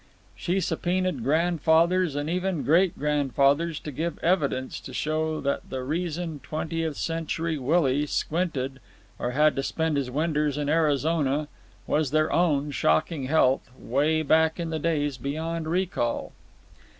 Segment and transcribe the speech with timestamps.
[0.35, 6.39] She subpoenaed grandfathers and even great grandfathers to give evidence to show that the reason
[6.39, 8.79] Twentieth Century Willie squinted
[9.19, 11.47] or had to spend his winters in Arizona
[11.85, 16.31] was their own shocking health way back in the days beyond recall.